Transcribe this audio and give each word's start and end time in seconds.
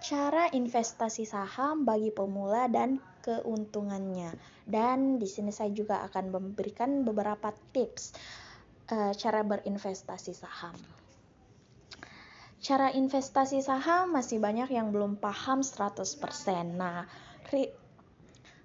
cara 0.00 0.48
investasi 0.56 1.28
saham 1.28 1.84
bagi 1.84 2.08
pemula 2.08 2.64
dan 2.72 3.04
keuntungannya. 3.20 4.32
Dan 4.64 5.20
di 5.20 5.28
sini 5.28 5.52
saya 5.52 5.68
juga 5.68 6.00
akan 6.08 6.32
memberikan 6.32 7.04
beberapa 7.04 7.52
tips 7.76 8.16
uh, 8.88 9.12
cara 9.12 9.44
berinvestasi 9.44 10.32
saham. 10.32 10.80
Cara 12.58 12.90
investasi 12.90 13.62
saham 13.62 14.10
masih 14.10 14.42
banyak 14.42 14.74
yang 14.74 14.90
belum 14.90 15.22
paham 15.22 15.62
100%. 15.62 16.74
Nah, 16.74 17.06
ri 17.54 17.70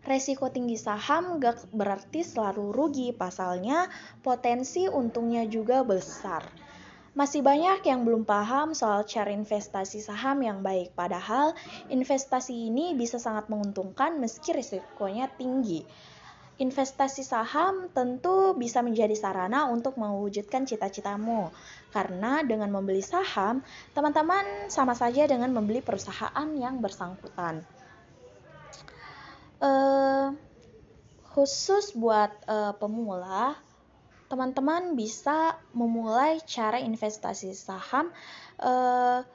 resiko 0.04 0.52
tinggi 0.52 0.76
saham 0.76 1.40
gak 1.40 1.70
berarti 1.72 2.26
selalu 2.26 2.74
rugi, 2.74 3.10
pasalnya 3.16 3.88
potensi 4.20 4.90
untungnya 4.90 5.48
juga 5.48 5.86
besar. 5.86 6.44
Masih 7.14 7.46
banyak 7.46 7.86
yang 7.86 8.02
belum 8.02 8.26
paham 8.26 8.74
soal 8.74 9.06
cara 9.06 9.30
investasi 9.30 10.02
saham 10.02 10.42
yang 10.42 10.66
baik, 10.66 10.98
padahal 10.98 11.54
investasi 11.94 12.74
ini 12.74 12.98
bisa 12.98 13.22
sangat 13.22 13.54
menguntungkan 13.54 14.18
meski 14.18 14.50
risikonya 14.58 15.30
tinggi. 15.38 15.86
Investasi 16.62 17.26
saham 17.26 17.90
tentu 17.90 18.54
bisa 18.54 18.86
menjadi 18.86 19.18
sarana 19.18 19.66
untuk 19.74 19.98
mewujudkan 19.98 20.70
cita-citamu, 20.70 21.50
karena 21.90 22.46
dengan 22.46 22.70
membeli 22.70 23.02
saham, 23.02 23.66
teman-teman 23.98 24.70
sama 24.70 24.94
saja 24.94 25.26
dengan 25.26 25.50
membeli 25.50 25.82
perusahaan 25.82 26.48
yang 26.54 26.78
bersangkutan. 26.78 27.66
Uh, 29.58 30.38
khusus 31.34 31.98
buat 31.98 32.30
uh, 32.46 32.78
pemula, 32.78 33.58
teman-teman 34.30 34.94
bisa 34.94 35.58
memulai 35.74 36.38
cara 36.46 36.78
investasi 36.78 37.50
saham. 37.58 38.14
Uh, 38.62 39.26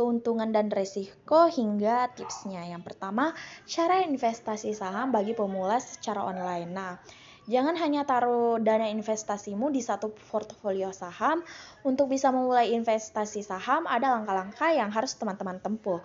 keuntungan 0.00 0.48
dan 0.48 0.72
resiko 0.72 1.44
hingga 1.52 2.08
tipsnya. 2.16 2.64
Yang 2.64 2.88
pertama, 2.88 3.36
cara 3.68 4.00
investasi 4.00 4.72
saham 4.72 5.12
bagi 5.12 5.36
pemula 5.36 5.76
secara 5.76 6.24
online. 6.24 6.72
Nah, 6.72 6.96
jangan 7.44 7.76
hanya 7.76 8.08
taruh 8.08 8.56
dana 8.56 8.88
investasimu 8.88 9.68
di 9.68 9.84
satu 9.84 10.08
portofolio 10.32 10.88
saham. 10.96 11.44
Untuk 11.84 12.08
bisa 12.08 12.32
memulai 12.32 12.72
investasi 12.72 13.44
saham, 13.44 13.84
ada 13.84 14.16
langkah-langkah 14.16 14.72
yang 14.72 14.88
harus 14.88 15.12
teman-teman 15.20 15.60
tempuh. 15.60 16.00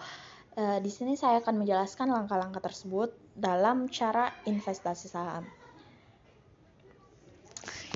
E, 0.51 0.83
di 0.83 0.91
sini 0.91 1.15
saya 1.15 1.39
akan 1.39 1.63
menjelaskan 1.63 2.11
langkah-langkah 2.11 2.59
tersebut 2.59 3.15
dalam 3.31 3.87
cara 3.87 4.35
investasi 4.43 5.07
saham. 5.07 5.47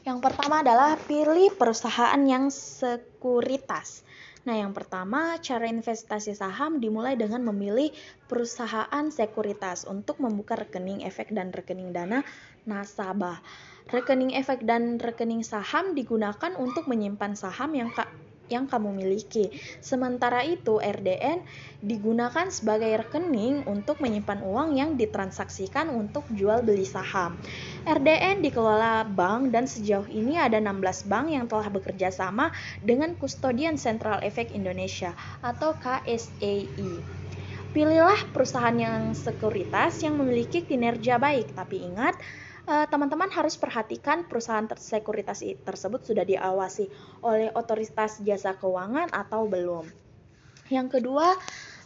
Yang 0.07 0.23
pertama 0.23 0.63
adalah 0.63 0.95
pilih 0.95 1.51
perusahaan 1.59 2.23
yang 2.23 2.47
sekuritas. 2.47 4.07
Nah, 4.47 4.55
yang 4.55 4.71
pertama, 4.71 5.35
cara 5.43 5.67
investasi 5.67 6.31
saham 6.31 6.79
dimulai 6.79 7.19
dengan 7.19 7.43
memilih 7.43 7.91
perusahaan 8.31 9.05
sekuritas 9.11 9.83
untuk 9.83 10.23
membuka 10.23 10.55
rekening 10.55 11.03
efek 11.03 11.35
dan 11.35 11.51
rekening 11.51 11.91
dana 11.91 12.23
nasabah. 12.63 13.43
Rekening 13.89 14.37
efek 14.37 14.63
dan 14.63 15.01
rekening 15.01 15.43
saham 15.43 15.97
digunakan 15.97 16.55
untuk 16.55 16.87
menyimpan 16.87 17.35
saham 17.35 17.75
yang 17.75 17.91
yang 18.49 18.65
kamu 18.67 18.91
miliki. 18.91 19.53
Sementara 19.79 20.43
itu, 20.43 20.81
RDN 20.81 21.41
digunakan 21.79 22.51
sebagai 22.51 22.91
rekening 22.99 23.63
untuk 23.69 24.03
menyimpan 24.03 24.43
uang 24.43 24.69
yang 24.75 24.99
ditransaksikan 24.99 25.87
untuk 25.93 26.27
jual 26.35 26.59
beli 26.65 26.83
saham. 26.83 27.39
RDN 27.87 28.43
dikelola 28.43 29.07
bank 29.07 29.55
dan 29.55 29.69
sejauh 29.69 30.09
ini 30.11 30.35
ada 30.35 30.59
16 30.59 31.07
bank 31.07 31.25
yang 31.31 31.45
telah 31.47 31.71
bekerja 31.71 32.11
sama 32.11 32.51
dengan 32.83 33.15
Kustodian 33.15 33.79
Central 33.79 34.19
Efek 34.25 34.51
Indonesia 34.51 35.15
atau 35.39 35.77
KSEI. 35.79 37.19
Pilihlah 37.69 38.33
perusahaan 38.33 38.73
yang 38.73 39.13
sekuritas 39.13 40.01
yang 40.01 40.17
memiliki 40.17 40.65
kinerja 40.65 41.21
baik, 41.21 41.53
tapi 41.53 41.85
ingat 41.85 42.17
teman-teman 42.69 43.29
uh, 43.33 43.35
harus 43.41 43.57
perhatikan 43.57 44.29
perusahaan 44.29 44.69
sekuritas 44.77 45.41
tersebut 45.41 46.05
sudah 46.05 46.21
diawasi 46.21 46.85
oleh 47.25 47.49
otoritas 47.57 48.21
jasa 48.21 48.53
keuangan 48.53 49.09
atau 49.09 49.49
belum. 49.49 49.89
Yang 50.69 51.01
kedua, 51.01 51.33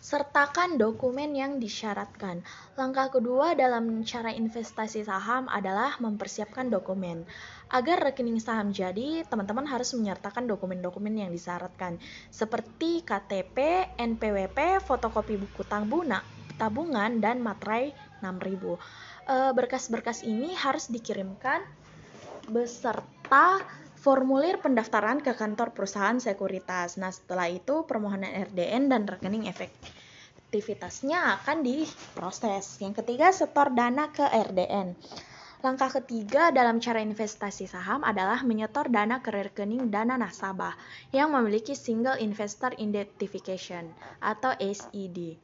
sertakan 0.04 0.76
dokumen 0.76 1.32
yang 1.32 1.64
disyaratkan. 1.64 2.44
Langkah 2.76 3.08
kedua 3.08 3.56
dalam 3.56 4.04
cara 4.04 4.36
investasi 4.36 5.08
saham 5.08 5.48
adalah 5.48 5.96
mempersiapkan 6.04 6.68
dokumen. 6.68 7.24
Agar 7.72 8.04
rekening 8.04 8.44
saham 8.44 8.76
jadi, 8.76 9.24
teman-teman 9.24 9.64
harus 9.64 9.96
menyertakan 9.96 10.52
dokumen-dokumen 10.52 11.16
yang 11.16 11.32
disyaratkan, 11.32 11.96
seperti 12.28 13.08
KTP, 13.08 13.88
NPWP, 13.96 14.84
fotokopi 14.84 15.40
buku 15.40 15.64
tabungan, 15.64 17.24
dan 17.24 17.40
materai 17.40 17.96
6000. 18.20 18.76
Eh, 19.24 19.52
berkas-berkas 19.56 20.28
ini 20.28 20.52
harus 20.52 20.92
dikirimkan 20.92 21.64
beserta 22.52 23.64
formulir 23.96 24.60
pendaftaran 24.60 25.24
ke 25.24 25.32
kantor 25.32 25.72
perusahaan 25.72 26.20
sekuritas. 26.20 27.00
Nah, 27.00 27.08
setelah 27.08 27.48
itu 27.48 27.88
permohonan 27.88 28.52
RDN 28.52 28.92
dan 28.92 29.08
rekening 29.08 29.48
efektivitasnya 29.48 31.40
akan 31.40 31.64
diproses. 31.64 32.84
Yang 32.84 33.00
ketiga, 33.00 33.32
setor 33.32 33.72
dana 33.72 34.12
ke 34.12 34.28
RDN. 34.28 34.92
Langkah 35.64 35.88
ketiga 36.04 36.52
dalam 36.52 36.84
cara 36.84 37.00
investasi 37.00 37.72
saham 37.72 38.04
adalah 38.04 38.44
menyetor 38.44 38.92
dana 38.92 39.24
ke 39.24 39.32
rekening 39.32 39.88
dana 39.88 40.20
nasabah 40.20 40.76
yang 41.16 41.32
memiliki 41.32 41.72
Single 41.72 42.20
Investor 42.20 42.76
Identification 42.76 43.88
atau 44.20 44.52
SID. 44.60 45.40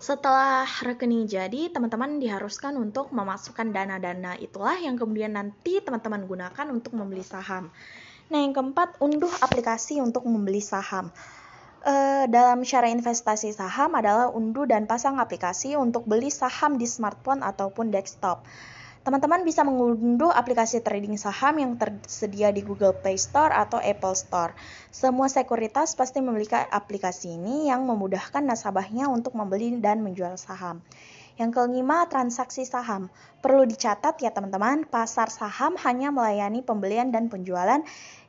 Setelah 0.00 0.64
rekening 0.64 1.28
jadi, 1.28 1.68
teman-teman 1.68 2.16
diharuskan 2.16 2.80
untuk 2.80 3.12
memasukkan 3.12 3.68
dana-dana 3.68 4.32
itulah 4.40 4.80
yang 4.80 4.96
kemudian 4.96 5.36
nanti 5.36 5.84
teman-teman 5.84 6.24
gunakan 6.24 6.66
untuk 6.72 6.96
membeli 6.96 7.20
saham. 7.20 7.68
Nah, 8.32 8.38
yang 8.40 8.56
keempat, 8.56 8.96
unduh 9.04 9.30
aplikasi 9.44 10.00
untuk 10.00 10.24
membeli 10.24 10.64
saham. 10.64 11.12
E, 11.84 12.24
dalam 12.32 12.64
cara 12.64 12.88
investasi 12.88 13.52
saham 13.52 13.92
adalah 13.92 14.32
unduh 14.32 14.64
dan 14.64 14.88
pasang 14.88 15.20
aplikasi 15.20 15.76
untuk 15.76 16.08
beli 16.08 16.32
saham 16.32 16.80
di 16.80 16.88
smartphone 16.88 17.44
ataupun 17.44 17.92
desktop. 17.92 18.46
Teman-teman 19.00 19.48
bisa 19.48 19.64
mengunduh 19.64 20.28
aplikasi 20.28 20.84
trading 20.84 21.16
saham 21.16 21.56
yang 21.56 21.72
tersedia 21.80 22.52
di 22.52 22.60
Google 22.60 22.92
Play 22.92 23.16
Store 23.16 23.48
atau 23.48 23.80
Apple 23.80 24.12
Store. 24.12 24.52
Semua 24.92 25.24
sekuritas 25.32 25.96
pasti 25.96 26.20
memiliki 26.20 26.52
aplikasi 26.52 27.40
ini 27.40 27.72
yang 27.72 27.88
memudahkan 27.88 28.44
nasabahnya 28.44 29.08
untuk 29.08 29.32
membeli 29.32 29.72
dan 29.80 30.04
menjual 30.04 30.36
saham. 30.36 30.84
Yang 31.40 31.56
kelima, 31.56 32.04
transaksi 32.12 32.68
saham. 32.68 33.08
Perlu 33.40 33.64
dicatat 33.64 34.20
ya 34.20 34.36
teman-teman, 34.36 34.84
pasar 34.84 35.32
saham 35.32 35.80
hanya 35.80 36.12
melayani 36.12 36.60
pembelian 36.60 37.08
dan 37.08 37.32
penjualan 37.32 37.80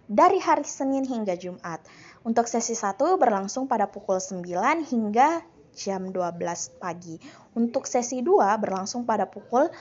dari 0.07 0.39
hari 0.39 0.63
Senin 0.63 1.03
hingga 1.03 1.35
Jumat. 1.35 1.83
Untuk 2.23 2.47
sesi 2.47 2.79
1 2.79 2.95
berlangsung 3.19 3.67
pada 3.67 3.91
pukul 3.91 4.23
9 4.23 4.87
hingga 4.87 5.43
jam 5.75 6.11
12 6.11 6.79
pagi. 6.79 7.15
Untuk 7.55 7.87
sesi 7.87 8.19
2 8.23 8.59
berlangsung 8.59 9.07
pada 9.07 9.27
pukul 9.27 9.71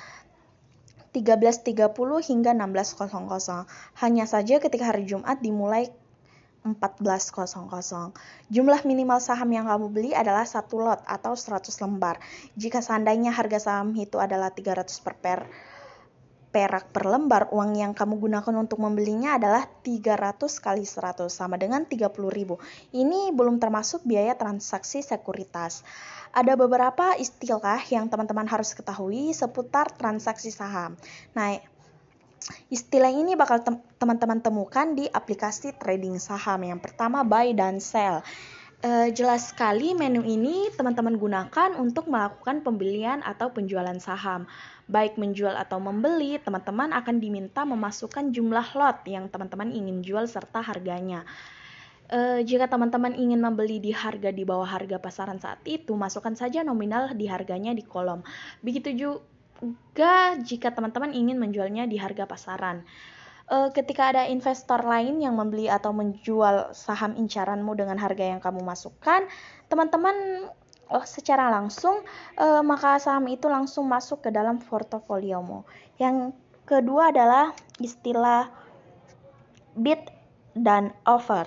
13.30 1.11 1.91
hingga 2.27 2.53
16.00. 2.55 3.67
Hanya 3.99 4.25
saja 4.31 4.63
ketika 4.63 4.95
hari 4.95 5.07
Jumat 5.07 5.43
dimulai 5.43 5.91
14.00. 6.63 8.13
Jumlah 8.53 8.81
minimal 8.85 9.19
saham 9.19 9.49
yang 9.49 9.65
kamu 9.65 9.89
beli 9.89 10.11
adalah 10.13 10.45
satu 10.45 10.77
lot 10.79 11.01
atau 11.09 11.33
100 11.33 11.73
lembar. 11.81 12.21
Jika 12.55 12.85
seandainya 12.85 13.33
harga 13.33 13.59
saham 13.59 13.97
itu 13.97 14.21
adalah 14.21 14.53
300 14.53 14.87
per, 15.01 15.15
per 15.17 15.41
perak 16.51 16.91
per 16.91 17.07
lembar, 17.07 17.47
uang 17.55 17.79
yang 17.79 17.93
kamu 17.95 18.19
gunakan 18.19 18.55
untuk 18.59 18.83
membelinya 18.83 19.39
adalah 19.39 19.67
300 19.67 20.39
kali 20.59 20.83
100 20.83 21.31
sama 21.31 21.55
dengan 21.55 21.87
30.000. 21.87 22.11
Ini 22.91 23.31
belum 23.31 23.63
termasuk 23.63 24.03
biaya 24.03 24.35
transaksi 24.35 24.99
sekuritas. 25.01 25.87
Ada 26.31 26.59
beberapa 26.59 27.15
istilah 27.19 27.83
yang 27.91 28.11
teman-teman 28.11 28.47
harus 28.51 28.75
ketahui 28.75 29.31
seputar 29.31 29.95
transaksi 29.95 30.51
saham. 30.51 30.99
Nah, 31.35 31.59
istilah 32.71 33.11
ini 33.11 33.39
bakal 33.39 33.63
teman-teman 33.99 34.43
temukan 34.43 34.91
di 34.95 35.07
aplikasi 35.07 35.75
trading 35.79 36.19
saham. 36.19 36.67
Yang 36.67 36.91
pertama 36.91 37.23
buy 37.23 37.55
dan 37.55 37.79
sell. 37.79 38.23
Uh, 38.81 39.13
jelas 39.13 39.53
sekali 39.53 39.93
menu 39.93 40.25
ini 40.25 40.73
teman-teman 40.73 41.21
gunakan 41.21 41.77
untuk 41.77 42.09
melakukan 42.09 42.65
pembelian 42.65 43.21
atau 43.21 43.53
penjualan 43.53 44.01
saham. 44.01 44.49
Baik 44.91 45.15
menjual 45.23 45.55
atau 45.55 45.79
membeli, 45.79 46.35
teman-teman 46.43 46.91
akan 46.91 47.23
diminta 47.23 47.63
memasukkan 47.63 48.35
jumlah 48.35 48.75
lot 48.75 49.07
yang 49.07 49.31
teman-teman 49.31 49.71
ingin 49.71 50.03
jual 50.03 50.27
serta 50.27 50.59
harganya. 50.59 51.23
E, 52.11 52.43
jika 52.43 52.67
teman-teman 52.67 53.15
ingin 53.15 53.39
membeli 53.39 53.79
di 53.79 53.95
harga 53.95 54.35
di 54.35 54.43
bawah 54.43 54.67
harga 54.67 54.99
pasaran 54.99 55.39
saat 55.39 55.63
itu, 55.63 55.95
masukkan 55.95 56.35
saja 56.35 56.67
nominal 56.67 57.15
di 57.15 57.31
harganya 57.31 57.71
di 57.71 57.87
kolom. 57.87 58.27
Begitu 58.67 58.91
juga 58.99 60.35
jika 60.43 60.75
teman-teman 60.75 61.15
ingin 61.15 61.39
menjualnya 61.39 61.87
di 61.87 61.95
harga 61.95 62.27
pasaran. 62.27 62.83
E, 63.47 63.71
ketika 63.71 64.11
ada 64.11 64.27
investor 64.27 64.83
lain 64.83 65.23
yang 65.23 65.39
membeli 65.39 65.71
atau 65.71 65.95
menjual 65.95 66.75
saham 66.75 67.15
incaranmu 67.15 67.79
dengan 67.79 67.95
harga 67.95 68.27
yang 68.27 68.43
kamu 68.43 68.59
masukkan, 68.67 69.23
teman-teman 69.71 70.51
secara 71.07 71.49
langsung 71.55 72.03
e, 72.35 72.47
maka 72.67 72.99
saham 72.99 73.31
itu 73.31 73.47
langsung 73.47 73.87
masuk 73.87 74.27
ke 74.27 74.31
dalam 74.35 74.59
portofoliomu. 74.59 75.63
Yang 76.03 76.35
kedua 76.67 77.15
adalah 77.15 77.55
istilah 77.79 78.51
bid 79.79 80.03
dan 80.59 80.91
offer 81.07 81.47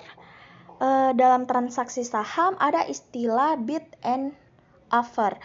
uh, 0.84 1.10
dalam 1.14 1.46
transaksi 1.48 2.02
saham 2.02 2.56
ada 2.58 2.84
istilah 2.86 3.56
bid 3.60 3.84
and 4.02 4.34
offer. 4.90 5.36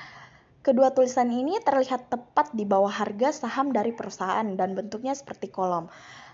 Kedua 0.60 0.92
tulisan 0.92 1.31
ini 1.31 1.56
terlihat 1.63 2.12
tepat 2.12 2.52
di 2.52 2.68
bawah 2.68 2.92
harga 2.92 3.31
saham 3.48 3.72
dari 3.72 3.95
perusahaan 3.95 4.45
dan 4.60 4.75
bentuknya 4.75 5.16
seperti 5.16 5.48
kolom. 5.48 5.88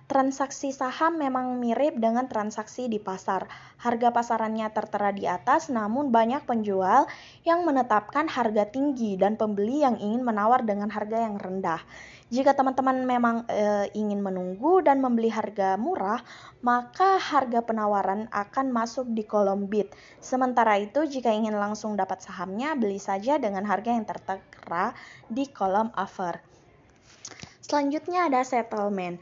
Transaksi 0.05 0.69
saham 0.69 1.17
memang 1.17 1.57
mirip 1.57 1.97
dengan 1.97 2.29
transaksi 2.29 2.85
di 2.85 3.01
pasar. 3.01 3.49
Harga 3.81 4.13
pasarannya 4.13 4.69
tertera 4.69 5.09
di 5.09 5.25
atas, 5.25 5.73
namun 5.73 6.13
banyak 6.13 6.45
penjual 6.45 7.09
yang 7.41 7.65
menetapkan 7.65 8.29
harga 8.29 8.69
tinggi 8.69 9.17
dan 9.17 9.33
pembeli 9.33 9.81
yang 9.81 9.97
ingin 9.97 10.21
menawar 10.21 10.61
dengan 10.61 10.93
harga 10.93 11.25
yang 11.25 11.41
rendah. 11.41 11.81
Jika 12.29 12.53
teman-teman 12.53 13.01
memang 13.01 13.49
e, 13.49 13.89
ingin 13.97 14.21
menunggu 14.21 14.85
dan 14.85 15.01
membeli 15.01 15.33
harga 15.33 15.73
murah, 15.73 16.21
maka 16.61 17.17
harga 17.17 17.65
penawaran 17.65 18.29
akan 18.29 18.69
masuk 18.69 19.09
di 19.09 19.25
kolom 19.25 19.65
bid. 19.65 19.89
Sementara 20.21 20.77
itu, 20.77 21.01
jika 21.09 21.33
ingin 21.33 21.57
langsung 21.57 21.97
dapat 21.97 22.21
sahamnya, 22.21 22.77
beli 22.77 23.01
saja 23.01 23.41
dengan 23.41 23.65
harga 23.65 23.89
yang 23.89 24.05
tertera 24.05 24.93
di 25.33 25.49
kolom 25.49 25.89
offer. 25.97 26.37
Selanjutnya 27.65 28.29
ada 28.29 28.45
settlement. 28.45 29.17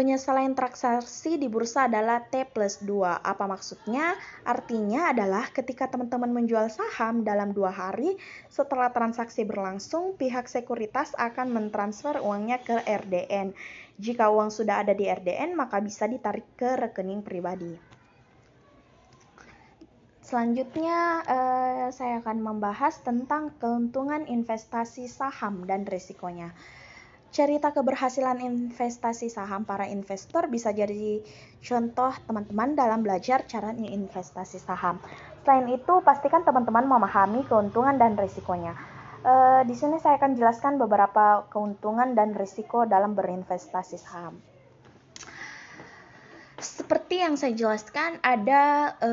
Penyelesaian 0.00 0.56
transaksi 0.56 1.36
di 1.36 1.44
bursa 1.52 1.84
adalah 1.84 2.24
T 2.24 2.48
plus 2.48 2.80
2. 2.80 3.20
Apa 3.20 3.44
maksudnya? 3.44 4.16
Artinya 4.48 5.12
adalah 5.12 5.52
ketika 5.52 5.92
teman-teman 5.92 6.32
menjual 6.32 6.72
saham 6.72 7.20
dalam 7.20 7.52
dua 7.52 7.68
hari 7.68 8.16
setelah 8.48 8.96
transaksi 8.96 9.44
berlangsung, 9.44 10.16
pihak 10.16 10.48
sekuritas 10.48 11.12
akan 11.20 11.52
mentransfer 11.52 12.16
uangnya 12.16 12.64
ke 12.64 12.80
RDN. 12.80 13.52
Jika 14.00 14.32
uang 14.32 14.48
sudah 14.48 14.80
ada 14.80 14.96
di 14.96 15.04
RDN, 15.04 15.52
maka 15.52 15.84
bisa 15.84 16.08
ditarik 16.08 16.48
ke 16.56 16.80
rekening 16.80 17.20
pribadi. 17.20 17.76
Selanjutnya, 20.24 20.98
eh, 21.28 21.86
saya 21.92 22.24
akan 22.24 22.40
membahas 22.40 23.04
tentang 23.04 23.52
keuntungan 23.60 24.24
investasi 24.24 25.12
saham 25.12 25.68
dan 25.68 25.84
risikonya. 25.84 26.56
Cerita 27.30 27.70
keberhasilan 27.70 28.42
investasi 28.42 29.30
saham 29.30 29.62
para 29.62 29.86
investor 29.86 30.50
bisa 30.50 30.74
jadi 30.74 31.22
contoh 31.62 32.10
teman-teman 32.26 32.74
dalam 32.74 33.06
belajar 33.06 33.46
cara 33.46 33.70
investasi 33.70 34.58
saham. 34.58 34.98
Selain 35.46 35.70
itu, 35.70 36.02
pastikan 36.02 36.42
teman-teman 36.42 36.90
memahami 36.90 37.46
keuntungan 37.46 37.94
dan 38.02 38.18
risikonya. 38.18 38.74
E, 39.22 39.62
di 39.62 39.78
sini 39.78 40.02
saya 40.02 40.18
akan 40.18 40.34
jelaskan 40.34 40.74
beberapa 40.82 41.46
keuntungan 41.54 42.18
dan 42.18 42.34
risiko 42.34 42.82
dalam 42.82 43.14
berinvestasi 43.14 43.94
saham. 43.94 44.34
Seperti 46.58 47.22
yang 47.22 47.38
saya 47.38 47.54
jelaskan, 47.54 48.18
ada 48.26 48.98
e, 48.98 49.10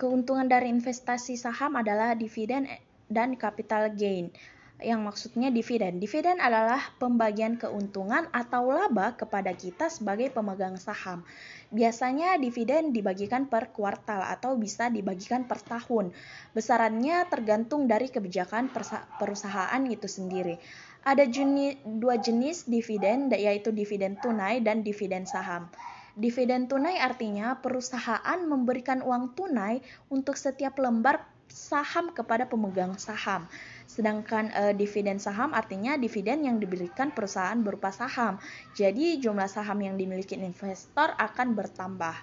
keuntungan 0.00 0.48
dari 0.48 0.72
investasi 0.72 1.36
saham 1.36 1.76
adalah 1.76 2.16
dividen 2.16 2.64
dan 3.12 3.36
capital 3.36 3.92
gain 3.92 4.32
yang 4.80 5.04
maksudnya 5.04 5.52
dividen. 5.52 6.00
Dividen 6.00 6.40
adalah 6.40 6.80
pembagian 6.96 7.56
keuntungan 7.60 8.26
atau 8.32 8.72
laba 8.72 9.14
kepada 9.14 9.52
kita 9.52 9.92
sebagai 9.92 10.32
pemegang 10.32 10.76
saham. 10.80 11.24
Biasanya 11.70 12.36
dividen 12.40 12.90
dibagikan 12.90 13.46
per 13.46 13.70
kuartal 13.70 14.26
atau 14.26 14.58
bisa 14.58 14.90
dibagikan 14.90 15.46
per 15.46 15.62
tahun. 15.62 16.10
Besarannya 16.52 17.28
tergantung 17.30 17.86
dari 17.86 18.10
kebijakan 18.10 18.72
perusahaan 19.20 19.82
itu 19.86 20.08
sendiri. 20.10 20.58
Ada 21.00 21.24
jenis, 21.24 21.80
dua 21.86 22.20
jenis 22.20 22.68
dividen 22.68 23.32
yaitu 23.32 23.72
dividen 23.72 24.20
tunai 24.20 24.60
dan 24.60 24.84
dividen 24.84 25.24
saham. 25.24 25.72
Dividen 26.18 26.68
tunai 26.68 27.00
artinya 27.00 27.56
perusahaan 27.62 28.40
memberikan 28.44 29.00
uang 29.00 29.32
tunai 29.32 29.80
untuk 30.12 30.36
setiap 30.36 30.76
lembar 30.76 31.24
saham 31.50 32.14
kepada 32.14 32.46
pemegang 32.46 32.94
saham. 32.96 33.44
Sedangkan 33.90 34.54
uh, 34.54 34.72
dividen 34.72 35.18
saham 35.18 35.50
artinya 35.50 35.98
dividen 35.98 36.46
yang 36.46 36.62
diberikan 36.62 37.10
perusahaan 37.10 37.58
berupa 37.58 37.90
saham. 37.90 38.38
Jadi 38.72 39.18
jumlah 39.18 39.50
saham 39.50 39.82
yang 39.82 39.98
dimiliki 39.98 40.38
investor 40.38 41.12
akan 41.18 41.58
bertambah. 41.58 42.16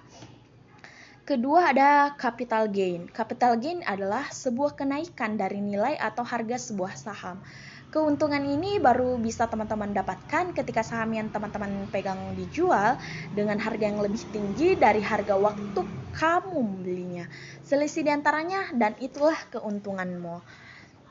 Kedua 1.28 1.76
ada 1.76 2.16
capital 2.16 2.72
gain. 2.72 3.04
Capital 3.12 3.60
gain 3.60 3.84
adalah 3.84 4.32
sebuah 4.32 4.72
kenaikan 4.80 5.36
dari 5.36 5.60
nilai 5.60 5.92
atau 6.00 6.24
harga 6.24 6.56
sebuah 6.72 6.96
saham. 6.96 7.36
Keuntungan 7.88 8.44
ini 8.44 8.76
baru 8.76 9.16
bisa 9.16 9.48
teman-teman 9.48 9.96
dapatkan 9.96 10.52
ketika 10.52 10.84
saham 10.84 11.08
yang 11.08 11.32
teman-teman 11.32 11.88
pegang 11.88 12.36
dijual 12.36 13.00
dengan 13.32 13.56
harga 13.56 13.88
yang 13.88 14.00
lebih 14.00 14.28
tinggi 14.28 14.76
dari 14.76 15.00
harga 15.00 15.40
waktu 15.40 15.87
kamu 16.18 16.58
membelinya. 16.58 17.30
Selisih 17.62 18.02
di 18.02 18.10
antaranya 18.10 18.66
dan 18.74 18.98
itulah 18.98 19.38
keuntunganmu. 19.54 20.42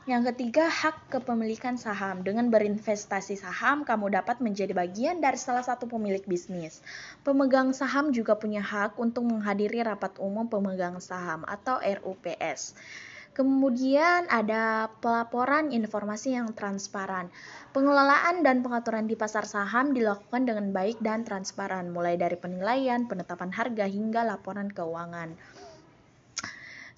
Yang 0.08 0.32
ketiga, 0.32 0.72
hak 0.72 1.12
kepemilikan 1.12 1.76
saham. 1.76 2.24
Dengan 2.24 2.48
berinvestasi 2.48 3.36
saham, 3.36 3.84
kamu 3.84 4.08
dapat 4.16 4.40
menjadi 4.40 4.72
bagian 4.72 5.20
dari 5.20 5.36
salah 5.36 5.60
satu 5.60 5.84
pemilik 5.84 6.24
bisnis. 6.24 6.80
Pemegang 7.28 7.76
saham 7.76 8.08
juga 8.08 8.32
punya 8.36 8.64
hak 8.64 8.96
untuk 8.96 9.28
menghadiri 9.28 9.84
rapat 9.84 10.16
umum 10.16 10.48
pemegang 10.48 10.96
saham 11.04 11.44
atau 11.44 11.76
RUPS. 11.76 12.72
Kemudian 13.38 14.26
ada 14.26 14.90
pelaporan 14.98 15.70
informasi 15.70 16.34
yang 16.34 16.58
transparan. 16.58 17.30
Pengelolaan 17.70 18.42
dan 18.42 18.66
pengaturan 18.66 19.06
di 19.06 19.14
pasar 19.14 19.46
saham 19.46 19.94
dilakukan 19.94 20.42
dengan 20.42 20.74
baik 20.74 20.98
dan 20.98 21.22
transparan, 21.22 21.94
mulai 21.94 22.18
dari 22.18 22.34
penilaian, 22.34 23.06
penetapan 23.06 23.54
harga 23.54 23.86
hingga 23.86 24.26
laporan 24.26 24.74
keuangan. 24.74 25.38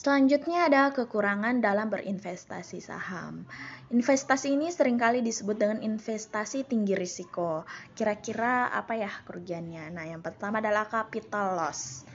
Selanjutnya 0.01 0.65
ada 0.65 0.89
kekurangan 0.97 1.61
dalam 1.61 1.93
berinvestasi 1.93 2.81
saham. 2.81 3.45
Investasi 3.93 4.57
ini 4.57 4.73
sering 4.73 4.97
kali 4.97 5.21
disebut 5.21 5.61
dengan 5.61 5.85
investasi 5.85 6.65
tinggi 6.65 6.97
risiko. 6.97 7.69
Kira-kira 7.93 8.73
apa 8.73 8.97
ya 8.97 9.13
kerugiannya? 9.29 9.93
Nah, 9.93 10.09
yang 10.09 10.25
pertama 10.25 10.65
adalah 10.65 10.89
capital 10.89 11.53
loss. 11.61 12.09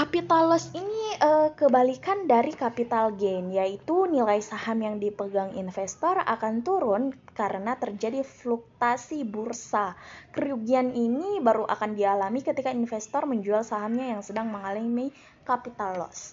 Capital 0.00 0.48
loss 0.48 0.72
ini 0.72 1.12
uh, 1.20 1.52
kebalikan 1.52 2.24
dari 2.24 2.56
capital 2.56 3.12
gain, 3.20 3.52
yaitu 3.52 4.08
nilai 4.08 4.40
saham 4.40 4.80
yang 4.80 4.96
dipegang 4.96 5.52
investor 5.60 6.16
akan 6.24 6.64
turun 6.64 7.12
karena 7.36 7.76
terjadi 7.76 8.24
fluktuasi 8.24 9.28
bursa. 9.28 10.00
Kerugian 10.32 10.96
ini 10.96 11.36
baru 11.44 11.68
akan 11.68 12.00
dialami 12.00 12.40
ketika 12.40 12.72
investor 12.72 13.28
menjual 13.28 13.60
sahamnya 13.60 14.16
yang 14.16 14.24
sedang 14.24 14.48
mengalami 14.48 15.12
capital 15.44 16.00
loss. 16.00 16.32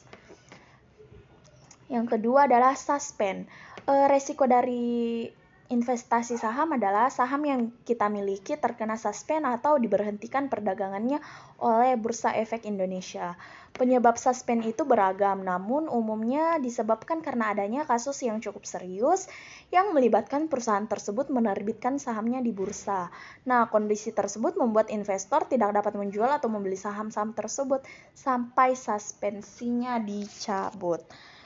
Yang 1.92 2.16
kedua 2.16 2.48
adalah 2.48 2.72
suspend. 2.72 3.52
Uh, 3.84 4.08
resiko 4.08 4.48
dari 4.48 5.28
investasi 5.68 6.40
saham 6.40 6.80
adalah 6.80 7.12
saham 7.12 7.44
yang 7.44 7.62
kita 7.84 8.08
miliki 8.08 8.56
terkena 8.56 8.96
suspend 8.96 9.44
atau 9.44 9.76
diberhentikan 9.76 10.48
perdagangannya 10.48 11.20
oleh 11.60 12.00
Bursa 12.00 12.32
Efek 12.32 12.64
Indonesia. 12.64 13.36
Penyebab 13.76 14.18
suspend 14.18 14.66
itu 14.66 14.88
beragam, 14.88 15.44
namun 15.44 15.86
umumnya 15.92 16.58
disebabkan 16.58 17.22
karena 17.22 17.54
adanya 17.54 17.86
kasus 17.86 18.26
yang 18.26 18.42
cukup 18.42 18.66
serius 18.66 19.30
yang 19.70 19.94
melibatkan 19.94 20.50
perusahaan 20.50 20.88
tersebut 20.88 21.30
menerbitkan 21.30 22.02
sahamnya 22.02 22.42
di 22.42 22.50
bursa. 22.56 23.14
Nah, 23.46 23.70
kondisi 23.70 24.16
tersebut 24.16 24.58
membuat 24.58 24.90
investor 24.90 25.46
tidak 25.46 25.78
dapat 25.78 25.94
menjual 25.94 26.32
atau 26.32 26.50
membeli 26.50 26.80
saham-saham 26.80 27.38
tersebut 27.38 27.86
sampai 28.16 28.74
suspensinya 28.74 30.02
dicabut. 30.02 31.04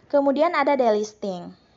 Kemudian 0.07 0.55
ada 0.55 0.79
delisting. 0.79 1.70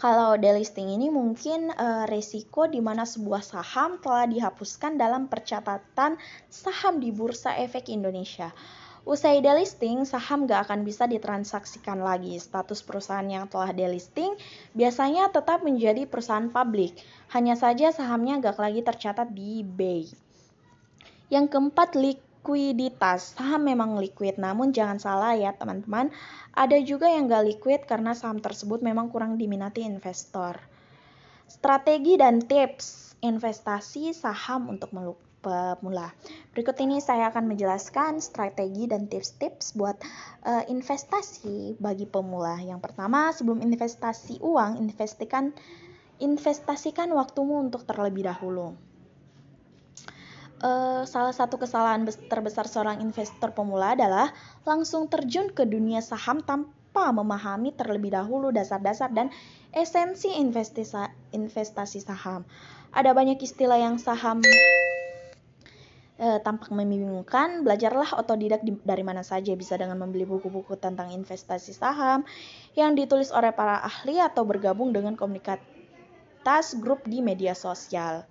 Kalau 0.00 0.32
delisting 0.40 0.88
ini 0.88 1.12
mungkin 1.12 1.68
uh, 1.76 2.08
resiko 2.08 2.64
di 2.64 2.80
mana 2.80 3.04
sebuah 3.04 3.44
saham 3.44 4.00
telah 4.00 4.24
dihapuskan 4.24 4.96
dalam 4.96 5.28
percatatan 5.28 6.16
saham 6.48 7.04
di 7.04 7.12
Bursa 7.12 7.52
Efek 7.60 7.92
Indonesia. 7.92 8.48
Usai 9.04 9.44
delisting, 9.44 10.08
saham 10.08 10.48
gak 10.48 10.72
akan 10.72 10.88
bisa 10.88 11.04
ditransaksikan 11.04 12.00
lagi. 12.00 12.32
Status 12.40 12.80
perusahaan 12.80 13.28
yang 13.28 13.44
telah 13.44 13.76
delisting 13.76 14.40
biasanya 14.72 15.28
tetap 15.28 15.60
menjadi 15.60 16.08
perusahaan 16.08 16.48
publik. 16.48 16.96
Hanya 17.36 17.52
saja 17.60 17.92
sahamnya 17.92 18.40
gak 18.40 18.56
lagi 18.56 18.80
tercatat 18.80 19.28
di 19.36 19.60
BEI. 19.60 20.08
Yang 21.28 21.46
keempat, 21.52 21.92
likuiditas. 22.40 23.36
Saham 23.36 23.68
memang 23.68 24.00
liquid, 24.00 24.40
namun 24.40 24.72
jangan 24.72 24.96
salah 24.96 25.36
ya 25.36 25.52
teman-teman. 25.52 26.08
Ada 26.56 26.80
juga 26.80 27.12
yang 27.12 27.28
gak 27.28 27.44
liquid 27.44 27.80
karena 27.84 28.16
saham 28.16 28.40
tersebut 28.40 28.80
memang 28.80 29.12
kurang 29.12 29.36
diminati 29.36 29.84
investor. 29.84 30.56
Strategi 31.44 32.16
dan 32.16 32.40
tips 32.40 33.12
investasi 33.20 34.16
saham 34.16 34.72
untuk 34.72 34.88
pemula. 35.44 36.16
Berikut 36.56 36.80
ini 36.80 37.04
saya 37.04 37.28
akan 37.28 37.52
menjelaskan 37.52 38.24
strategi 38.24 38.88
dan 38.88 39.04
tips-tips 39.04 39.76
buat 39.76 40.00
uh, 40.48 40.64
investasi 40.64 41.76
bagi 41.76 42.08
pemula. 42.08 42.56
Yang 42.56 42.88
pertama, 42.88 43.28
sebelum 43.36 43.60
investasi 43.60 44.40
uang, 44.40 44.80
investasikan 44.80 45.52
investasikan 46.20 47.12
waktumu 47.12 47.60
untuk 47.60 47.84
terlebih 47.84 48.28
dahulu 48.28 48.76
uh, 50.60 51.02
salah 51.08 51.34
satu 51.34 51.56
kesalahan 51.56 52.04
terbesar 52.28 52.68
seorang 52.68 53.00
investor 53.00 53.52
pemula 53.52 53.96
adalah 53.96 54.32
langsung 54.68 55.08
terjun 55.08 55.50
ke 55.52 55.64
dunia 55.64 56.04
saham 56.04 56.44
tanpa 56.44 57.10
memahami 57.10 57.72
terlebih 57.74 58.12
dahulu 58.12 58.52
dasar-dasar 58.52 59.10
dan 59.12 59.32
esensi 59.72 60.30
investasi 60.36 62.00
saham. 62.02 62.44
Ada 62.90 63.14
banyak 63.14 63.38
istilah 63.40 63.78
yang 63.78 63.96
saham 63.96 64.42
uh, 66.20 66.38
tampak 66.44 66.68
membingungkan. 66.74 67.64
Belajarlah 67.64 68.18
otodidak 68.20 68.60
di, 68.66 68.76
dari 68.84 69.02
mana 69.06 69.24
saja 69.24 69.56
bisa 69.56 69.78
dengan 69.80 69.96
membeli 69.96 70.28
buku-buku 70.28 70.76
tentang 70.76 71.14
investasi 71.14 71.72
saham 71.72 72.26
yang 72.76 72.92
ditulis 72.92 73.32
oleh 73.32 73.54
para 73.54 73.80
ahli 73.80 74.20
atau 74.20 74.44
bergabung 74.44 74.92
dengan 74.92 75.16
komunitas 75.16 76.76
grup 76.76 77.06
di 77.08 77.24
media 77.24 77.56
sosial. 77.56 78.28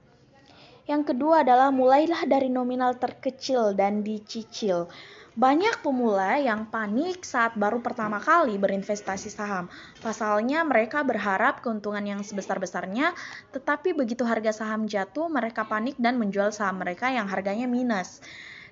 Yang 0.89 1.13
kedua 1.13 1.45
adalah 1.45 1.69
mulailah 1.69 2.25
dari 2.25 2.49
nominal 2.49 2.97
terkecil 2.97 3.77
dan 3.77 4.01
dicicil. 4.01 4.89
Banyak 5.37 5.85
pemula 5.85 6.41
yang 6.41 6.65
panik 6.65 7.21
saat 7.21 7.53
baru 7.53 7.77
pertama 7.77 8.17
kali 8.17 8.57
berinvestasi 8.57 9.29
saham. 9.29 9.69
Pasalnya 10.01 10.65
mereka 10.65 11.05
berharap 11.05 11.61
keuntungan 11.61 12.01
yang 12.01 12.25
sebesar-besarnya, 12.25 13.13
tetapi 13.53 13.93
begitu 13.93 14.25
harga 14.25 14.65
saham 14.65 14.89
jatuh, 14.89 15.29
mereka 15.29 15.69
panik 15.69 15.93
dan 16.01 16.17
menjual 16.17 16.49
saham 16.49 16.81
mereka 16.81 17.13
yang 17.13 17.29
harganya 17.29 17.69
minus. 17.69 18.17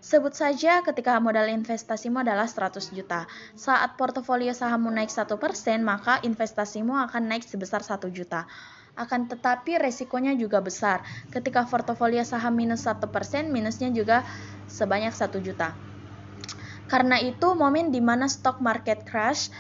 Sebut 0.01 0.33
saja 0.33 0.81
ketika 0.81 1.21
modal 1.21 1.45
investasimu 1.53 2.25
adalah 2.25 2.50
100 2.50 2.97
juta. 2.97 3.29
Saat 3.53 3.93
portofolio 3.93 4.57
sahammu 4.57 4.89
naik 4.89 5.13
1%, 5.13 5.29
maka 5.86 6.17
investasimu 6.25 6.97
akan 6.97 7.29
naik 7.29 7.45
sebesar 7.45 7.86
1 7.86 8.09
juta 8.09 8.50
akan 8.98 9.30
tetapi 9.30 9.77
resikonya 9.77 10.34
juga 10.34 10.60
besar. 10.60 11.06
Ketika 11.30 11.63
portofolio 11.70 12.25
saham 12.25 12.58
minus 12.58 12.84
1%, 12.89 13.00
minusnya 13.54 13.94
juga 13.94 14.25
sebanyak 14.68 15.13
1 15.13 15.39
juta. 15.39 15.77
Karena 16.89 17.22
itu, 17.22 17.54
momen 17.54 17.94
di 17.94 18.01
mana 18.01 18.25
stock 18.25 18.60
market 18.60 19.06
crash 19.06 19.54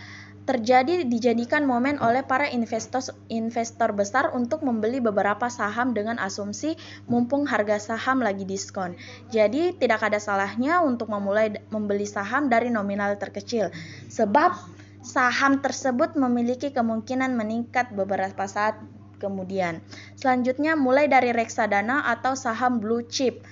terjadi 0.47 1.03
dijadikan 1.03 1.67
momen 1.67 1.99
oleh 1.99 2.23
para 2.23 2.47
investor 2.47 3.03
investor 3.27 3.91
besar 3.91 4.31
untuk 4.31 4.63
membeli 4.63 5.03
beberapa 5.03 5.51
saham 5.51 5.91
dengan 5.91 6.15
asumsi 6.23 6.79
mumpung 7.11 7.43
harga 7.43 7.83
saham 7.83 8.23
lagi 8.23 8.47
diskon. 8.47 8.95
Jadi 9.27 9.75
tidak 9.75 10.07
ada 10.07 10.23
salahnya 10.23 10.79
untuk 10.79 11.11
memulai 11.11 11.51
membeli 11.67 12.07
saham 12.07 12.47
dari 12.47 12.71
nominal 12.71 13.19
terkecil 13.19 13.75
sebab 14.07 14.55
saham 15.03 15.59
tersebut 15.59 16.15
memiliki 16.15 16.71
kemungkinan 16.71 17.35
meningkat 17.35 17.91
beberapa 17.91 18.47
saat 18.47 18.79
kemudian. 19.17 19.83
Selanjutnya 20.15 20.79
mulai 20.79 21.09
dari 21.11 21.33
reksadana 21.35 22.07
atau 22.07 22.37
saham 22.37 22.79
blue 22.81 23.05
chip. 23.05 23.43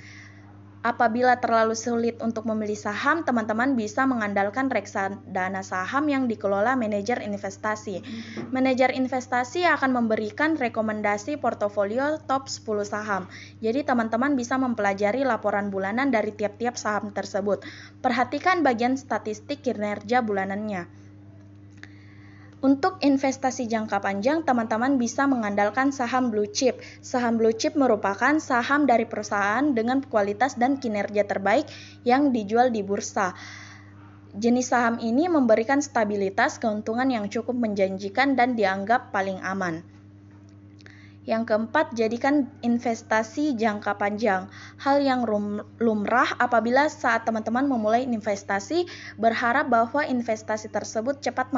Apabila 0.85 1.41
terlalu 1.41 1.73
sulit 1.73 2.21
untuk 2.21 2.45
membeli 2.45 2.77
saham, 2.77 3.25
teman-teman 3.25 3.73
bisa 3.73 4.05
mengandalkan 4.05 4.69
reksadana 4.69 5.65
saham 5.65 6.05
yang 6.05 6.29
dikelola 6.29 6.77
manajer 6.77 7.25
investasi. 7.25 8.05
Manajer 8.53 8.93
investasi 8.93 9.65
akan 9.65 9.97
memberikan 9.97 10.53
rekomendasi 10.53 11.41
portofolio 11.41 12.21
top 12.29 12.45
10 12.45 12.85
saham. 12.85 13.25
Jadi 13.65 13.81
teman-teman 13.81 14.37
bisa 14.37 14.61
mempelajari 14.61 15.25
laporan 15.25 15.73
bulanan 15.73 16.13
dari 16.13 16.29
tiap-tiap 16.29 16.77
saham 16.77 17.09
tersebut. 17.09 17.65
Perhatikan 18.05 18.61
bagian 18.61 18.93
statistik 18.93 19.65
kinerja 19.65 20.21
bulanannya. 20.21 21.04
Untuk 22.65 22.97
investasi 22.97 23.69
jangka 23.69 24.01
panjang, 24.01 24.41
teman-teman 24.41 24.97
bisa 24.97 25.29
mengandalkan 25.29 25.93
saham 25.93 26.33
blue 26.33 26.49
chip. 26.49 26.81
Saham 26.97 27.37
blue 27.37 27.53
chip 27.53 27.77
merupakan 27.77 28.41
saham 28.41 28.89
dari 28.89 29.05
perusahaan 29.05 29.61
dengan 29.69 30.01
kualitas 30.01 30.57
dan 30.57 30.81
kinerja 30.81 31.29
terbaik 31.29 31.69
yang 32.01 32.33
dijual 32.33 32.73
di 32.73 32.81
bursa. 32.81 33.37
Jenis 34.33 34.73
saham 34.73 34.97
ini 34.97 35.29
memberikan 35.29 35.77
stabilitas 35.77 36.57
keuntungan 36.57 37.05
yang 37.05 37.29
cukup 37.29 37.53
menjanjikan 37.53 38.33
dan 38.33 38.57
dianggap 38.57 39.13
paling 39.13 39.37
aman. 39.45 39.85
Yang 41.25 41.49
keempat, 41.49 41.97
jadikan 41.97 42.45
investasi 42.61 43.57
jangka 43.57 43.97
panjang. 43.97 44.45
Hal 44.77 45.01
yang 45.01 45.25
lumrah 45.81 46.29
apabila 46.37 46.85
saat 46.85 47.25
teman-teman 47.25 47.65
memulai 47.65 48.05
investasi 48.05 48.85
berharap 49.17 49.65
bahwa 49.73 50.05
investasi 50.05 50.69
tersebut 50.69 51.25
cepat 51.25 51.49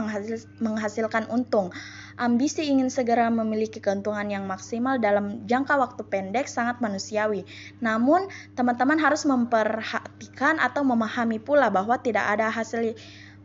menghasilkan 0.64 1.28
untung. 1.28 1.76
Ambisi 2.16 2.72
ingin 2.72 2.88
segera 2.88 3.28
memiliki 3.28 3.84
keuntungan 3.84 4.26
yang 4.32 4.48
maksimal 4.48 5.04
dalam 5.04 5.44
jangka 5.46 5.76
waktu 5.76 6.02
pendek 6.08 6.48
sangat 6.48 6.80
manusiawi. 6.80 7.44
Namun, 7.84 8.32
teman-teman 8.56 8.98
harus 9.04 9.28
memperhatikan 9.28 10.64
atau 10.64 10.88
memahami 10.88 11.44
pula 11.44 11.68
bahwa 11.68 12.00
tidak 12.00 12.24
ada 12.24 12.48
hasil 12.48 12.96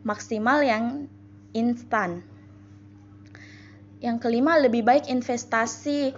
maksimal 0.07 0.63
yang 0.63 1.11
instan. 1.51 2.23
Yang 4.03 4.27
kelima, 4.27 4.59
lebih 4.59 4.83
baik 4.83 5.07
investasi 5.07 6.11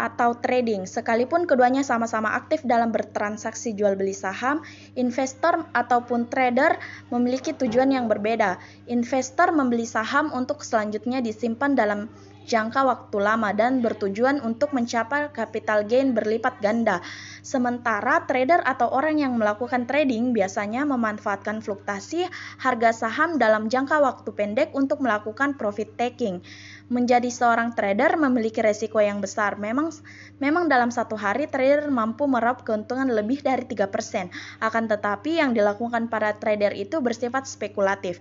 atau 0.00 0.32
trading. 0.40 0.88
Sekalipun 0.88 1.44
keduanya 1.44 1.84
sama-sama 1.84 2.32
aktif 2.32 2.64
dalam 2.64 2.88
bertransaksi 2.88 3.76
jual 3.76 4.00
beli 4.00 4.16
saham, 4.16 4.64
investor 4.96 5.68
ataupun 5.76 6.32
trader 6.32 6.80
memiliki 7.12 7.52
tujuan 7.52 7.92
yang 7.92 8.08
berbeda. 8.08 8.56
Investor 8.88 9.52
membeli 9.52 9.84
saham 9.84 10.32
untuk 10.32 10.64
selanjutnya 10.64 11.20
disimpan 11.20 11.76
dalam 11.76 12.08
jangka 12.46 12.80
waktu 12.86 13.16
lama 13.20 13.52
dan 13.52 13.84
bertujuan 13.84 14.40
untuk 14.40 14.72
mencapai 14.72 15.28
capital 15.34 15.84
gain 15.84 16.16
berlipat 16.16 16.60
ganda. 16.64 17.04
Sementara 17.40 18.24
trader 18.28 18.60
atau 18.64 18.92
orang 18.92 19.20
yang 19.20 19.36
melakukan 19.36 19.88
trading 19.88 20.36
biasanya 20.36 20.84
memanfaatkan 20.84 21.64
fluktuasi 21.64 22.28
harga 22.60 22.90
saham 22.92 23.40
dalam 23.40 23.72
jangka 23.72 24.00
waktu 24.00 24.30
pendek 24.32 24.70
untuk 24.76 25.00
melakukan 25.00 25.56
profit 25.56 25.96
taking. 25.96 26.44
Menjadi 26.90 27.30
seorang 27.30 27.72
trader 27.72 28.18
memiliki 28.18 28.60
resiko 28.60 28.98
yang 28.98 29.22
besar. 29.22 29.54
Memang 29.56 29.94
memang 30.42 30.66
dalam 30.66 30.90
satu 30.90 31.14
hari 31.14 31.46
trader 31.46 31.86
mampu 31.88 32.26
meraup 32.26 32.66
keuntungan 32.66 33.06
lebih 33.06 33.40
dari 33.46 33.62
3%. 33.62 34.30
Akan 34.58 34.90
tetapi 34.90 35.38
yang 35.38 35.54
dilakukan 35.54 36.10
para 36.10 36.34
trader 36.36 36.74
itu 36.74 36.98
bersifat 36.98 37.46
spekulatif. 37.46 38.18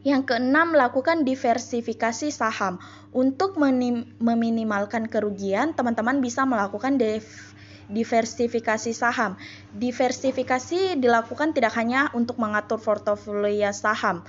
Yang 0.00 0.32
keenam, 0.32 0.72
lakukan 0.72 1.28
diversifikasi 1.28 2.32
saham. 2.32 2.80
Untuk 3.12 3.60
meminimalkan 3.60 5.12
kerugian, 5.12 5.76
teman-teman 5.76 6.24
bisa 6.24 6.48
melakukan 6.48 6.96
diversifikasi 7.90 8.96
saham. 8.96 9.36
Diversifikasi 9.76 10.96
dilakukan 10.96 11.52
tidak 11.52 11.76
hanya 11.76 12.08
untuk 12.16 12.40
mengatur 12.40 12.80
portofolio 12.80 13.68
saham, 13.76 14.24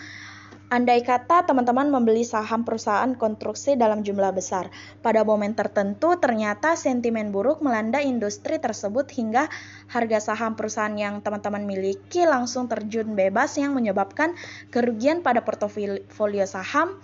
Andai 0.72 1.04
kata 1.04 1.44
teman-teman 1.44 1.92
membeli 1.92 2.24
saham 2.24 2.64
perusahaan 2.64 3.12
konstruksi 3.20 3.76
dalam 3.76 4.08
jumlah 4.08 4.32
besar, 4.32 4.72
pada 5.04 5.28
momen 5.28 5.52
tertentu 5.52 6.16
ternyata 6.16 6.80
sentimen 6.80 7.36
buruk 7.36 7.60
melanda 7.60 8.00
industri 8.00 8.56
tersebut 8.56 9.04
hingga 9.12 9.52
harga 9.92 10.32
saham 10.32 10.56
perusahaan 10.56 10.96
yang 10.96 11.20
teman-teman 11.20 11.68
miliki 11.68 12.24
langsung 12.24 12.72
terjun 12.72 13.20
bebas 13.20 13.60
yang 13.60 13.76
menyebabkan 13.76 14.32
kerugian 14.72 15.20
pada 15.20 15.44
portofolio 15.44 16.48
saham 16.48 16.96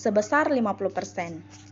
sebesar 0.00 0.48
50%. 0.48 1.69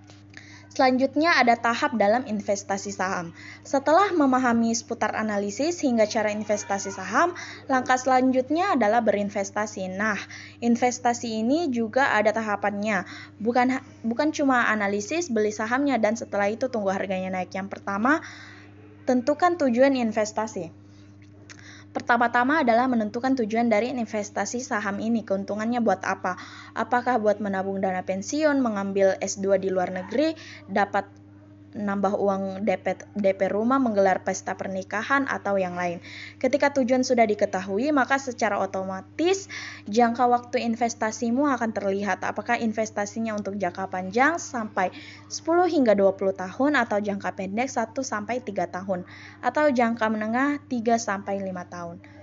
Selanjutnya 0.78 1.34
ada 1.34 1.58
tahap 1.58 1.98
dalam 1.98 2.22
investasi 2.22 2.94
saham. 2.94 3.34
Setelah 3.66 4.14
memahami 4.14 4.70
seputar 4.70 5.10
analisis 5.18 5.82
hingga 5.82 6.06
cara 6.06 6.30
investasi 6.30 6.94
saham, 6.94 7.34
langkah 7.66 7.98
selanjutnya 7.98 8.78
adalah 8.78 9.02
berinvestasi. 9.02 9.90
Nah, 9.90 10.14
investasi 10.62 11.42
ini 11.42 11.66
juga 11.74 12.14
ada 12.14 12.30
tahapannya. 12.30 13.02
Bukan 13.42 13.74
bukan 14.06 14.30
cuma 14.30 14.70
analisis 14.70 15.26
beli 15.34 15.50
sahamnya 15.50 15.98
dan 15.98 16.14
setelah 16.14 16.46
itu 16.46 16.70
tunggu 16.70 16.94
harganya 16.94 17.34
naik. 17.34 17.50
Yang 17.58 17.74
pertama, 17.74 18.22
tentukan 19.02 19.58
tujuan 19.58 19.98
investasi. 19.98 20.70
Pertama-tama 21.88 22.62
adalah 22.62 22.84
menentukan 22.86 23.34
tujuan 23.42 23.72
dari 23.72 23.90
investasi 23.90 24.60
saham 24.60 25.00
ini. 25.02 25.24
Keuntungannya 25.26 25.80
buat 25.80 26.04
apa? 26.04 26.36
Apakah 26.76 27.16
buat 27.18 27.40
menabung 27.40 27.80
dana 27.80 28.04
pensiun, 28.04 28.60
mengambil 28.60 29.16
S2 29.18 29.56
di 29.58 29.72
luar 29.72 29.90
negeri, 29.90 30.36
dapat 30.68 31.17
nambah 31.76 32.16
uang 32.16 32.64
DP, 32.64 33.12
DP 33.12 33.52
rumah, 33.52 33.76
menggelar 33.76 34.24
pesta 34.24 34.56
pernikahan, 34.56 35.28
atau 35.28 35.60
yang 35.60 35.76
lain. 35.76 36.00
Ketika 36.40 36.72
tujuan 36.72 37.04
sudah 37.04 37.28
diketahui, 37.28 37.92
maka 37.92 38.16
secara 38.16 38.56
otomatis 38.56 39.48
jangka 39.84 40.24
waktu 40.28 40.64
investasimu 40.64 41.48
akan 41.48 41.70
terlihat 41.76 42.24
apakah 42.24 42.56
investasinya 42.56 43.36
untuk 43.36 43.60
jangka 43.60 43.88
panjang 43.92 44.40
sampai 44.40 44.92
10 45.28 45.44
hingga 45.68 45.92
20 45.92 46.36
tahun 46.36 46.72
atau 46.76 46.98
jangka 47.00 47.30
pendek 47.36 47.68
1 47.68 47.92
sampai 48.00 48.40
3 48.40 48.68
tahun 48.68 49.04
atau 49.44 49.64
jangka 49.68 50.06
menengah 50.08 50.60
3 50.66 50.96
sampai 50.96 51.40
5 51.40 51.74
tahun. 51.74 52.17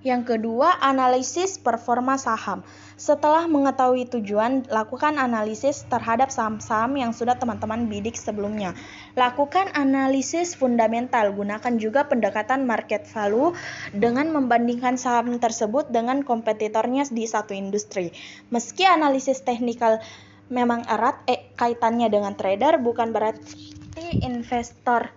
Yang 0.00 0.32
kedua, 0.32 0.80
analisis 0.80 1.60
performa 1.60 2.16
saham. 2.16 2.64
Setelah 2.96 3.44
mengetahui 3.44 4.08
tujuan, 4.08 4.64
lakukan 4.72 5.20
analisis 5.20 5.84
terhadap 5.92 6.32
saham-saham 6.32 6.96
yang 6.96 7.12
sudah 7.12 7.36
teman-teman 7.36 7.84
bidik 7.84 8.16
sebelumnya. 8.16 8.72
Lakukan 9.12 9.68
analisis 9.76 10.56
fundamental, 10.56 11.36
gunakan 11.36 11.76
juga 11.76 12.08
pendekatan 12.08 12.64
market 12.64 13.04
value 13.04 13.52
dengan 13.92 14.32
membandingkan 14.32 14.96
saham 14.96 15.36
tersebut 15.36 15.92
dengan 15.92 16.24
kompetitornya 16.24 17.04
di 17.12 17.28
satu 17.28 17.52
industri. 17.52 18.16
Meski 18.48 18.88
analisis 18.88 19.44
teknikal 19.44 20.00
memang 20.48 20.88
erat 20.88 21.20
eh, 21.28 21.52
kaitannya 21.60 22.08
dengan 22.08 22.32
trader, 22.40 22.80
bukan 22.80 23.12
berarti 23.12 23.76
investor 24.24 25.12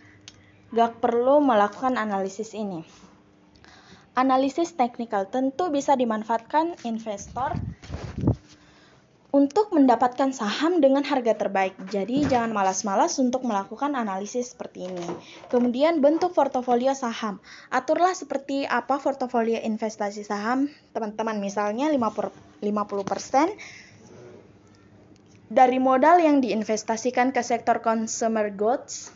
gak 0.76 1.00
perlu 1.00 1.40
melakukan 1.40 1.96
analisis 1.96 2.52
ini. 2.52 3.03
Analisis 4.14 4.78
teknikal 4.78 5.26
tentu 5.26 5.74
bisa 5.74 5.98
dimanfaatkan 5.98 6.78
investor 6.86 7.58
untuk 9.34 9.74
mendapatkan 9.74 10.30
saham 10.30 10.78
dengan 10.78 11.02
harga 11.02 11.34
terbaik. 11.34 11.74
Jadi 11.90 12.30
jangan 12.30 12.54
malas-malas 12.54 13.18
untuk 13.18 13.42
melakukan 13.42 13.98
analisis 13.98 14.54
seperti 14.54 14.86
ini. 14.86 15.10
Kemudian 15.50 16.06
bentuk 16.06 16.38
portofolio 16.38 16.94
saham. 16.94 17.42
Aturlah 17.74 18.14
seperti 18.14 18.70
apa 18.70 19.02
portofolio 19.02 19.58
investasi 19.58 20.22
saham 20.22 20.70
teman-teman. 20.94 21.42
Misalnya 21.42 21.90
50% 21.90 22.62
dari 25.54 25.78
modal 25.78 26.18
yang 26.18 26.42
diinvestasikan 26.42 27.30
ke 27.30 27.42
sektor 27.46 27.82
consumer 27.82 28.50
goods 28.50 29.13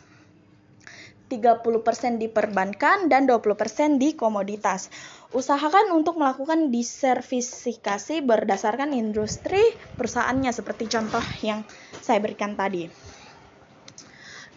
30% 1.28 2.16
di 2.16 2.26
perbankan 2.32 3.12
dan 3.12 3.28
20% 3.28 4.00
di 4.00 4.16
komoditas. 4.16 4.88
Usahakan 5.36 5.92
untuk 5.92 6.16
melakukan 6.16 6.72
disertifikasi 6.72 8.24
berdasarkan 8.24 8.96
industri 8.96 9.60
perusahaannya 10.00 10.50
seperti 10.56 10.88
contoh 10.88 11.22
yang 11.44 11.62
saya 12.00 12.18
berikan 12.24 12.56
tadi. 12.56 12.88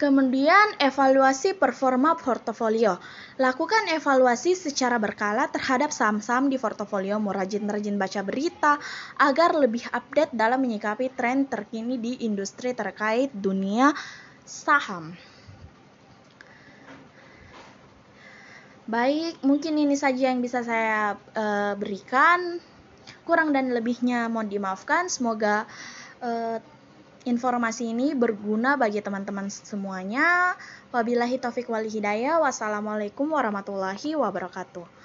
Kemudian 0.01 0.81
evaluasi 0.81 1.53
performa 1.53 2.17
portofolio. 2.17 2.97
Lakukan 3.37 3.85
evaluasi 3.93 4.57
secara 4.57 4.97
berkala 4.97 5.45
terhadap 5.53 5.93
saham-saham 5.93 6.49
di 6.49 6.57
portofolio. 6.57 7.21
Rajin-rajin 7.21 8.01
baca 8.01 8.25
berita 8.25 8.81
agar 9.21 9.53
lebih 9.53 9.85
update 9.93 10.33
dalam 10.33 10.57
menyikapi 10.65 11.13
tren 11.13 11.45
terkini 11.45 12.01
di 12.01 12.25
industri 12.25 12.73
terkait 12.73 13.29
dunia 13.29 13.93
saham. 14.41 15.13
Baik, 18.91 19.39
mungkin 19.47 19.79
ini 19.79 19.95
saja 19.95 20.35
yang 20.35 20.43
bisa 20.43 20.67
saya 20.67 21.15
uh, 21.15 21.79
berikan. 21.79 22.59
Kurang 23.23 23.55
dan 23.55 23.71
lebihnya 23.71 24.27
mohon 24.27 24.51
dimaafkan. 24.51 25.07
Semoga 25.07 25.63
uh, 26.19 26.59
informasi 27.23 27.95
ini 27.95 28.11
berguna 28.11 28.75
bagi 28.75 28.99
teman-teman 28.99 29.47
semuanya. 29.47 30.59
Wabillahi 30.91 31.39
taufik 31.39 31.71
wal 31.71 31.87
hidayah. 31.87 32.43
Wassalamualaikum 32.43 33.31
warahmatullahi 33.31 34.11
wabarakatuh. 34.19 35.00